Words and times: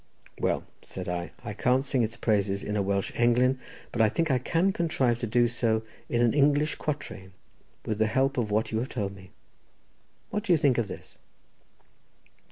"Well," 0.39 0.63
said 0.81 1.07
I, 1.07 1.31
"I 1.43 1.53
can't 1.53 1.85
sing 1.85 2.01
its 2.01 2.17
praises 2.17 2.63
in 2.63 2.75
a 2.75 2.81
Welsh 2.81 3.11
englyn, 3.13 3.59
but 3.91 4.01
I 4.01 4.09
think 4.09 4.31
I 4.31 4.39
can 4.39 4.73
contrive 4.73 5.19
to 5.19 5.27
do 5.27 5.47
so 5.47 5.83
in 6.09 6.23
an 6.23 6.33
English 6.33 6.73
quatrain, 6.73 7.33
with 7.85 7.99
the 7.99 8.07
help 8.07 8.35
of 8.39 8.49
what 8.49 8.71
you 8.71 8.79
have 8.79 8.89
told 8.89 9.15
me. 9.15 9.29
What 10.31 10.41
do 10.43 10.53
you 10.53 10.57
think 10.57 10.79
of 10.79 10.87
this? 10.87 11.17